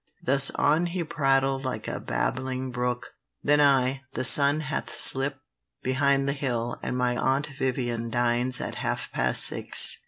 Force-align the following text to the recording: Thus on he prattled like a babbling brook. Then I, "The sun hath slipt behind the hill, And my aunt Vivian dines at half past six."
Thus 0.23 0.49
on 0.55 0.87
he 0.87 1.03
prattled 1.03 1.63
like 1.63 1.87
a 1.87 1.99
babbling 1.99 2.71
brook. 2.71 3.13
Then 3.43 3.61
I, 3.61 4.01
"The 4.13 4.23
sun 4.23 4.61
hath 4.61 4.89
slipt 4.95 5.37
behind 5.83 6.27
the 6.27 6.33
hill, 6.33 6.79
And 6.81 6.97
my 6.97 7.15
aunt 7.15 7.45
Vivian 7.59 8.09
dines 8.09 8.59
at 8.59 8.73
half 8.81 9.11
past 9.11 9.45
six." 9.45 9.99